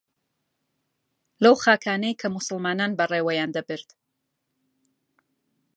[1.43, 3.89] لەو خاکانەی کە موسڵمانان بەڕێوەیان دەبرد